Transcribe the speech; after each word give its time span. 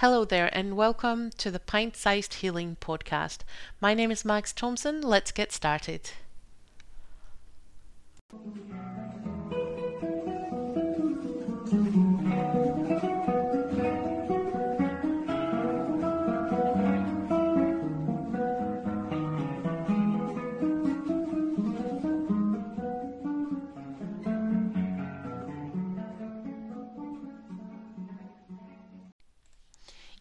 Hello 0.00 0.26
there, 0.26 0.50
and 0.52 0.76
welcome 0.76 1.30
to 1.38 1.50
the 1.50 1.58
Pint 1.58 1.96
Sized 1.96 2.34
Healing 2.34 2.76
Podcast. 2.82 3.38
My 3.80 3.94
name 3.94 4.10
is 4.10 4.26
Max 4.26 4.52
Thompson. 4.52 5.00
Let's 5.00 5.32
get 5.32 5.52
started. 5.52 6.10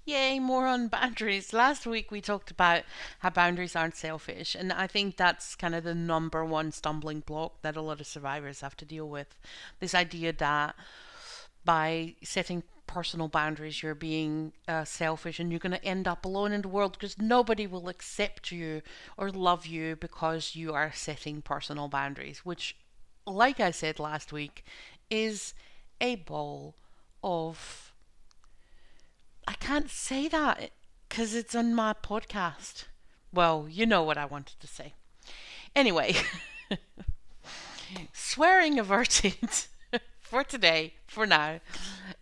Yay, 0.05 0.39
more 0.39 0.67
on 0.67 0.87
boundaries. 0.87 1.51
Last 1.51 1.85
week 1.87 2.11
we 2.11 2.21
talked 2.21 2.51
about 2.51 2.83
how 3.19 3.29
boundaries 3.31 3.75
aren't 3.75 3.95
selfish, 3.95 4.53
and 4.55 4.71
I 4.71 4.85
think 4.87 5.17
that's 5.17 5.55
kind 5.55 5.73
of 5.73 5.83
the 5.83 5.95
number 5.95 6.45
one 6.45 6.71
stumbling 6.71 7.21
block 7.21 7.61
that 7.63 7.75
a 7.75 7.81
lot 7.81 7.99
of 7.99 8.07
survivors 8.07 8.61
have 8.61 8.77
to 8.77 8.85
deal 8.85 9.09
with. 9.09 9.35
This 9.79 9.95
idea 9.95 10.31
that 10.33 10.75
by 11.65 12.15
setting 12.23 12.61
personal 12.85 13.27
boundaries, 13.27 13.81
you're 13.81 13.95
being 13.95 14.53
uh, 14.67 14.85
selfish 14.85 15.39
and 15.39 15.51
you're 15.51 15.59
going 15.59 15.71
to 15.71 15.83
end 15.83 16.07
up 16.07 16.23
alone 16.23 16.51
in 16.51 16.61
the 16.61 16.67
world 16.67 16.93
because 16.93 17.17
nobody 17.17 17.65
will 17.65 17.89
accept 17.89 18.51
you 18.51 18.83
or 19.17 19.31
love 19.31 19.65
you 19.65 19.95
because 19.95 20.55
you 20.55 20.71
are 20.73 20.91
setting 20.93 21.41
personal 21.41 21.87
boundaries, 21.87 22.45
which, 22.45 22.75
like 23.25 23.59
I 23.59 23.71
said 23.71 23.99
last 23.99 24.31
week, 24.31 24.63
is 25.09 25.55
a 25.99 26.15
ball 26.15 26.75
of 27.23 27.91
I 29.47 29.53
can't 29.53 29.89
say 29.89 30.27
that 30.27 30.71
because 31.07 31.33
it's 31.35 31.55
on 31.55 31.73
my 31.75 31.93
podcast. 31.93 32.85
Well, 33.33 33.67
you 33.69 33.85
know 33.85 34.03
what 34.03 34.17
I 34.17 34.25
wanted 34.25 34.59
to 34.59 34.67
say. 34.67 34.93
Anyway, 35.75 36.15
swearing 38.13 38.79
averted 38.79 39.35
for 40.21 40.43
today, 40.43 40.93
for 41.07 41.25
now. 41.25 41.59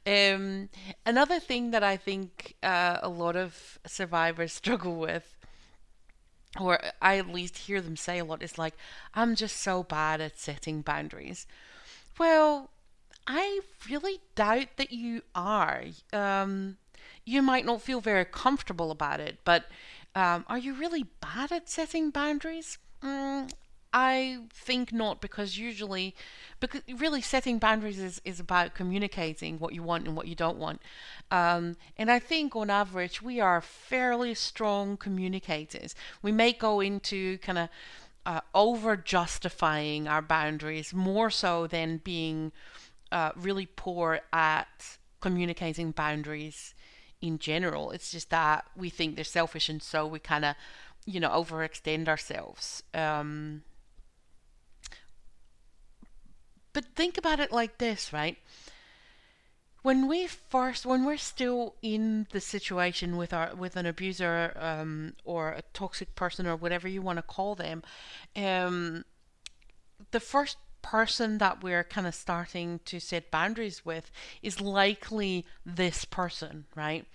Um, 0.05 0.69
another 1.05 1.39
thing 1.39 1.71
that 1.71 1.83
I 1.83 1.97
think 1.97 2.55
uh, 2.63 2.97
a 3.01 3.09
lot 3.09 3.35
of 3.35 3.79
survivors 3.85 4.53
struggle 4.61 4.95
with, 4.95 5.37
or 6.59 6.79
I 7.01 7.17
at 7.17 7.29
least 7.29 7.57
hear 7.57 7.81
them 7.81 7.95
say 7.95 8.19
a 8.19 8.25
lot, 8.25 8.43
is 8.43 8.57
like, 8.57 8.75
I'm 9.13 9.35
just 9.35 9.57
so 9.57 9.83
bad 9.83 10.21
at 10.21 10.39
setting 10.39 10.81
boundaries. 10.81 11.47
Well, 12.19 12.69
I 13.25 13.61
really 13.89 14.19
doubt 14.35 14.77
that 14.77 14.91
you 14.91 15.21
are. 15.33 15.83
Um, 16.11 16.77
you 17.25 17.41
might 17.41 17.65
not 17.65 17.81
feel 17.81 18.01
very 18.01 18.25
comfortable 18.25 18.91
about 18.91 19.19
it, 19.19 19.39
but 19.43 19.65
um, 20.15 20.45
are 20.47 20.57
you 20.57 20.73
really 20.73 21.05
bad 21.21 21.51
at 21.51 21.69
setting 21.69 22.09
boundaries? 22.09 22.77
Mm, 23.01 23.51
I 23.93 24.39
think 24.51 24.91
not, 24.91 25.21
because 25.21 25.57
usually, 25.57 26.15
because 26.59 26.81
really 26.97 27.21
setting 27.21 27.59
boundaries 27.59 27.99
is, 27.99 28.21
is 28.25 28.39
about 28.39 28.73
communicating 28.73 29.59
what 29.59 29.73
you 29.73 29.83
want 29.83 30.07
and 30.07 30.15
what 30.15 30.27
you 30.27 30.35
don't 30.35 30.57
want. 30.57 30.81
Um, 31.29 31.77
and 31.97 32.09
I 32.09 32.19
think 32.19 32.55
on 32.55 32.69
average, 32.69 33.21
we 33.21 33.39
are 33.39 33.61
fairly 33.61 34.33
strong 34.33 34.97
communicators. 34.97 35.93
We 36.23 36.31
may 36.31 36.53
go 36.53 36.79
into 36.79 37.37
kind 37.39 37.57
of 37.57 37.69
uh, 38.25 38.41
over 38.55 38.95
justifying 38.95 40.07
our 40.07 40.21
boundaries 40.21 40.93
more 40.93 41.29
so 41.29 41.67
than 41.67 41.97
being 41.97 42.51
uh, 43.11 43.31
really 43.35 43.67
poor 43.67 44.21
at 44.31 44.97
communicating 45.21 45.91
boundaries 45.91 46.73
in 47.23 47.39
general. 47.39 47.91
It's 47.91 48.11
just 48.11 48.29
that 48.31 48.65
we 48.75 48.89
think 48.89 49.15
they're 49.15 49.23
selfish, 49.23 49.69
and 49.69 49.81
so 49.81 50.05
we 50.05 50.19
kind 50.19 50.43
of, 50.43 50.55
you 51.05 51.21
know, 51.21 51.29
overextend 51.29 52.09
ourselves. 52.09 52.83
Um, 52.93 53.63
but 56.73 56.83
think 56.95 57.17
about 57.17 57.39
it 57.39 57.51
like 57.51 57.77
this, 57.77 58.11
right? 58.11 58.37
When 59.83 60.07
we 60.07 60.27
first, 60.27 60.85
when 60.85 61.05
we're 61.05 61.17
still 61.17 61.75
in 61.81 62.27
the 62.31 62.41
situation 62.41 63.15
with 63.15 63.33
our 63.33 63.55
with 63.55 63.77
an 63.77 63.85
abuser 63.85 64.53
um, 64.59 65.13
or 65.23 65.51
a 65.51 65.61
toxic 65.73 66.15
person 66.15 66.45
or 66.45 66.57
whatever 66.57 66.89
you 66.89 67.01
want 67.01 67.19
to 67.19 67.23
call 67.23 67.55
them, 67.55 67.83
um, 68.35 69.05
the 70.11 70.19
first 70.19 70.57
person 70.83 71.39
that 71.39 71.63
we're 71.63 71.83
kind 71.83 72.05
of 72.05 72.13
starting 72.13 72.79
to 72.85 72.99
set 72.99 73.31
boundaries 73.31 73.83
with 73.83 74.11
is 74.43 74.61
likely 74.61 75.45
this 75.65 76.05
person, 76.05 76.65
right? 76.75 77.07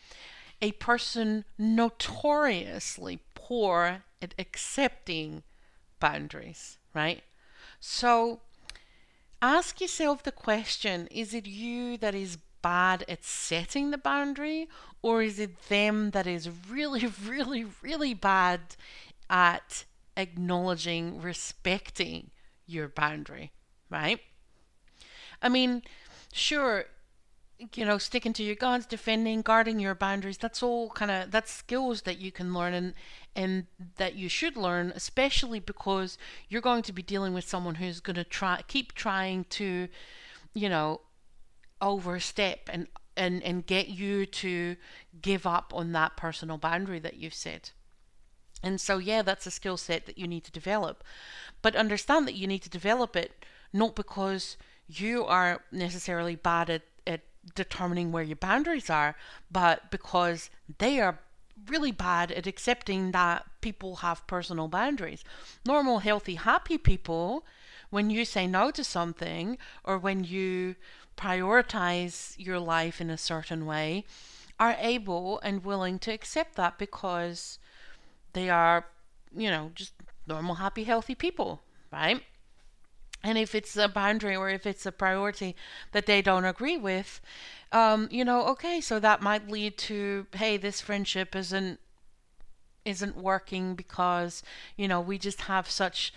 A 0.61 0.73
person 0.73 1.45
notoriously 1.57 3.21
poor 3.37 4.03
at 4.21 4.35
accepting 4.39 5.45
boundaries, 6.01 6.79
right? 6.93 7.23
So 7.79 8.41
ask 9.41 9.81
yourself 9.81 10.25
the 10.25 10.33
question 10.33 11.07
is 11.13 11.33
it 11.33 11.47
you 11.47 11.97
that 11.99 12.15
is 12.17 12.39
bad 12.61 13.05
at 13.09 13.25
setting 13.25 13.91
the 13.91 13.99
boundary, 13.99 14.69
or 15.03 15.23
is 15.23 15.39
it 15.39 15.69
them 15.69 16.11
that 16.11 16.27
is 16.27 16.51
really, 16.69 17.07
really, 17.25 17.65
really 17.83 18.15
bad 18.15 18.61
at 19.31 19.85
acknowledging, 20.17 21.21
respecting 21.21 22.31
your 22.67 22.89
boundary? 22.89 23.53
Right? 23.91 24.21
I 25.41 25.49
mean, 25.49 25.83
sure, 26.33 26.87
you 27.75 27.85
know, 27.85 27.99
sticking 27.99 28.33
to 28.35 28.43
your 28.43 28.55
guns, 28.55 28.87
defending, 28.87 29.43
guarding 29.43 29.81
your 29.81 29.95
boundaries, 29.95 30.39
that's 30.39 30.63
all 30.63 30.91
kind 30.91 31.11
of 31.11 31.31
that's 31.31 31.51
skills 31.53 32.03
that 32.03 32.19
you 32.19 32.31
can 32.31 32.55
learn 32.55 32.75
and 32.75 32.95
and 33.35 33.67
that 33.97 34.15
you 34.15 34.29
should 34.29 34.57
learn, 34.57 34.93
especially 34.95 35.61
because 35.61 36.19
you're 36.49 36.61
going 36.61 36.83
to 36.83 36.93
be 36.93 37.03
dealing 37.03 37.35
with 37.35 37.49
someone 37.49 37.77
who's 37.77 38.01
going 38.01 38.17
to 38.17 38.25
try 38.25 38.63
keep 38.69 38.95
trying 38.95 39.45
to, 39.51 39.89
you 40.55 40.69
know, 40.69 41.01
overstep 41.81 42.69
and 42.73 42.89
and 43.17 43.43
and 43.43 43.67
get 43.67 43.89
you 43.89 44.25
to 44.27 44.77
give 45.21 45.47
up 45.47 45.73
on 45.75 45.93
that 45.93 46.17
personal 46.17 46.59
boundary 46.59 47.01
that 47.01 47.17
you've 47.17 47.35
set. 47.35 47.73
And 48.63 48.81
so 48.81 48.99
yeah, 48.99 49.23
that's 49.23 49.47
a 49.47 49.51
skill 49.51 49.77
set 49.77 50.07
that 50.07 50.19
you 50.19 50.27
need 50.27 50.45
to 50.45 50.53
develop. 50.53 51.05
But 51.63 51.77
understand 51.77 52.27
that 52.27 52.35
you 52.35 52.47
need 52.47 52.63
to 52.63 52.71
develop 52.71 53.17
it 53.17 53.45
not 53.73 53.95
because 53.95 54.57
you 54.87 55.25
are 55.25 55.63
necessarily 55.71 56.37
bad 56.37 56.71
at, 56.71 56.83
at 57.07 57.21
determining 57.55 58.13
where 58.13 58.23
your 58.23 58.37
boundaries 58.37 58.91
are, 58.91 59.17
but 59.51 59.91
because 59.91 60.51
they 60.79 61.01
are 61.01 61.19
really 61.67 61.93
bad 61.93 62.31
at 62.33 62.47
accepting 62.47 63.13
that 63.13 63.47
people 63.61 63.97
have 63.97 64.27
personal 64.27 64.69
boundaries. 64.69 65.25
Normal, 65.67 65.99
healthy, 65.99 66.37
happy 66.37 66.79
people, 66.79 67.45
when 67.91 68.11
you 68.11 68.25
say 68.25 68.47
no 68.47 68.71
to 68.71 68.85
something 68.85 69.59
or 69.85 69.99
when 69.99 70.25
you 70.25 70.77
prioritize 71.17 72.35
your 72.39 72.59
life 72.59 73.01
in 73.01 73.11
a 73.11 73.19
certain 73.19 73.67
way, 73.67 74.05
are 74.61 74.77
able 74.79 75.41
and 75.41 75.65
willing 75.65 75.99
to 75.99 76.13
accept 76.13 76.55
that 76.57 76.79
because 76.79 77.59
they 78.33 78.49
are, 78.51 78.87
you 79.37 79.51
know, 79.51 79.71
just 79.75 79.93
normal, 80.27 80.57
happy, 80.57 80.85
healthy 80.85 81.15
people, 81.15 81.63
right? 81.93 82.23
And 83.23 83.37
if 83.37 83.55
it's 83.55 83.77
a 83.77 83.89
boundary 83.89 84.37
or 84.37 84.49
if 84.49 84.67
it's 84.67 84.87
a 84.87 84.93
priority 84.93 85.57
that 85.93 86.07
they 86.07 86.23
don't 86.23 86.45
agree 86.45 86.77
with 86.77 87.21
um, 87.73 88.09
you 88.11 88.25
know 88.25 88.47
okay 88.47 88.81
so 88.81 88.99
that 88.99 89.23
might 89.23 89.49
lead 89.49 89.77
to 89.77 90.27
hey 90.35 90.57
this 90.57 90.81
friendship 90.81 91.35
isn't 91.35 91.79
isn't 92.85 93.17
working 93.17 93.75
because 93.75 94.43
you 94.77 94.89
know 94.89 95.01
we 95.01 95.19
just 95.19 95.43
have 95.43 95.69
such 95.71 96.13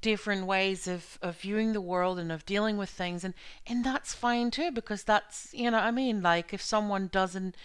different 0.00 0.46
ways 0.46 0.88
of, 0.88 1.18
of 1.22 1.36
viewing 1.40 1.72
the 1.72 1.80
world 1.80 2.18
and 2.18 2.32
of 2.32 2.44
dealing 2.44 2.76
with 2.76 2.90
things. 2.90 3.24
And 3.24 3.34
and 3.66 3.84
that's 3.84 4.14
fine 4.14 4.50
too 4.50 4.70
because 4.70 5.04
that's 5.04 5.48
you 5.52 5.70
know 5.70 5.78
i 5.78 5.90
mean 5.90 6.22
like 6.22 6.52
if 6.52 6.62
someone 6.62 7.08
doesn't 7.08 7.56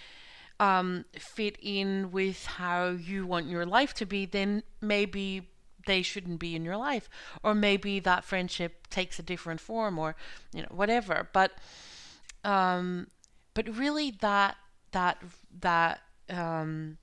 um, 0.59 1.05
fit 1.17 1.57
in 1.59 2.11
with 2.11 2.45
how 2.45 2.89
you 2.89 3.25
want 3.25 3.47
your 3.47 3.65
life 3.65 3.95
to 3.95 4.05
be 4.05 4.27
then 4.27 4.61
maybe 4.79 5.49
they 5.85 6.01
shouldn't 6.01 6.39
be 6.39 6.55
in 6.55 6.63
your 6.65 6.77
life. 6.77 7.09
Or 7.43 7.53
maybe 7.53 7.99
that 7.99 8.23
friendship 8.23 8.87
takes 8.89 9.19
a 9.19 9.23
different 9.23 9.59
form 9.59 9.97
or 9.99 10.15
you 10.53 10.61
know 10.61 10.69
whatever. 10.71 11.29
But 11.33 11.51
um 12.43 13.07
but 13.53 13.67
really 13.77 14.11
that 14.11 14.57
that 14.91 15.21
that 15.59 16.01
um 16.29 16.97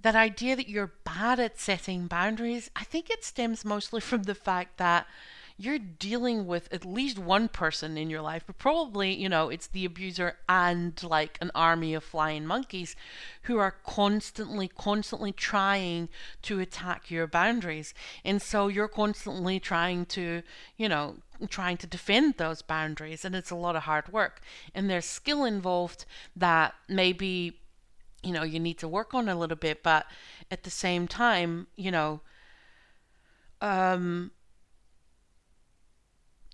that 0.00 0.16
idea 0.16 0.56
that 0.56 0.68
you're 0.68 0.92
bad 1.04 1.38
at 1.38 1.58
setting 1.58 2.06
boundaries 2.06 2.70
i 2.74 2.84
think 2.84 3.08
it 3.10 3.24
stems 3.24 3.64
mostly 3.64 4.00
from 4.10 4.24
the 4.24 4.34
fact 4.34 4.78
that 4.78 5.06
you're 5.62 5.78
dealing 5.78 6.44
with 6.44 6.68
at 6.72 6.84
least 6.84 7.20
one 7.20 7.46
person 7.46 7.96
in 7.96 8.10
your 8.10 8.20
life, 8.20 8.42
but 8.44 8.58
probably, 8.58 9.14
you 9.14 9.28
know, 9.28 9.48
it's 9.48 9.68
the 9.68 9.84
abuser 9.84 10.36
and 10.48 11.00
like 11.04 11.38
an 11.40 11.52
army 11.54 11.94
of 11.94 12.02
flying 12.02 12.44
monkeys 12.44 12.96
who 13.42 13.58
are 13.58 13.76
constantly, 13.86 14.66
constantly 14.66 15.30
trying 15.30 16.08
to 16.42 16.58
attack 16.58 17.12
your 17.12 17.28
boundaries. 17.28 17.94
And 18.24 18.42
so 18.42 18.66
you're 18.66 18.88
constantly 18.88 19.60
trying 19.60 20.06
to, 20.06 20.42
you 20.76 20.88
know, 20.88 21.18
trying 21.48 21.76
to 21.76 21.86
defend 21.86 22.34
those 22.38 22.60
boundaries 22.60 23.24
and 23.24 23.36
it's 23.36 23.50
a 23.50 23.56
lot 23.56 23.76
of 23.76 23.84
hard 23.84 24.12
work 24.12 24.40
and 24.74 24.88
there's 24.88 25.04
skill 25.04 25.44
involved 25.44 26.04
that 26.36 26.72
maybe 26.88 27.58
you 28.22 28.32
know 28.32 28.44
you 28.44 28.60
need 28.60 28.78
to 28.78 28.86
work 28.86 29.12
on 29.12 29.28
a 29.28 29.34
little 29.36 29.56
bit 29.56 29.82
but 29.82 30.06
at 30.52 30.62
the 30.62 30.70
same 30.70 31.08
time 31.08 31.66
you 31.74 31.90
know 31.90 32.20
um 33.60 34.30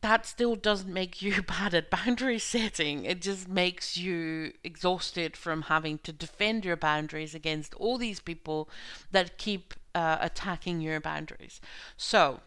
that 0.00 0.26
still 0.26 0.56
doesn't 0.56 0.92
make 0.92 1.22
you 1.22 1.42
bad 1.46 1.74
at 1.74 1.90
boundary 1.90 2.38
setting. 2.38 3.04
It 3.04 3.20
just 3.20 3.48
makes 3.48 3.96
you 3.96 4.52
exhausted 4.64 5.36
from 5.36 5.62
having 5.62 5.98
to 5.98 6.12
defend 6.12 6.64
your 6.64 6.76
boundaries 6.76 7.34
against 7.34 7.74
all 7.74 7.98
these 7.98 8.20
people 8.20 8.68
that 9.10 9.38
keep 9.38 9.74
uh, 9.94 10.18
attacking 10.20 10.80
your 10.80 11.00
boundaries. 11.00 11.60
So, 11.96 12.40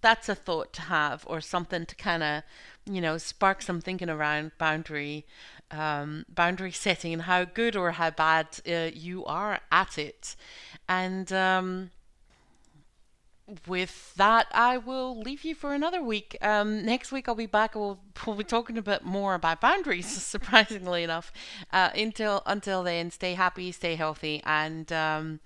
that's 0.00 0.28
a 0.28 0.34
thought 0.34 0.72
to 0.72 0.82
have 0.82 1.24
or 1.26 1.40
something 1.40 1.84
to 1.86 1.94
kind 1.94 2.22
of 2.22 2.42
you 2.90 3.00
know 3.00 3.18
spark 3.18 3.62
some 3.62 3.80
thinking 3.80 4.08
around 4.08 4.52
boundary 4.58 5.26
um, 5.70 6.24
boundary 6.28 6.72
setting 6.72 7.12
and 7.12 7.22
how 7.22 7.44
good 7.44 7.76
or 7.76 7.92
how 7.92 8.10
bad 8.10 8.46
uh, 8.68 8.90
you 8.94 9.24
are 9.26 9.60
at 9.70 9.98
it 9.98 10.34
and 10.88 11.32
um, 11.32 11.90
with 13.66 14.14
that, 14.16 14.46
I 14.52 14.78
will 14.78 15.18
leave 15.20 15.44
you 15.44 15.54
for 15.54 15.74
another 15.74 16.02
week. 16.02 16.36
Um, 16.42 16.84
next 16.84 17.12
week, 17.12 17.28
I'll 17.28 17.34
be 17.34 17.46
back. 17.46 17.74
We'll, 17.74 17.98
we'll 18.26 18.36
be 18.36 18.44
talking 18.44 18.78
a 18.78 18.82
bit 18.82 19.04
more 19.04 19.34
about 19.34 19.60
boundaries, 19.60 20.06
surprisingly 20.22 21.02
enough. 21.02 21.32
Uh, 21.72 21.90
until 21.94 22.42
until 22.46 22.82
then, 22.82 23.10
stay 23.10 23.34
happy, 23.34 23.72
stay 23.72 23.94
healthy, 23.96 24.42
and 24.44 24.92
um, 24.92 25.40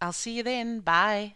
I'll 0.00 0.12
see 0.12 0.36
you 0.36 0.42
then. 0.42 0.80
Bye. 0.80 1.34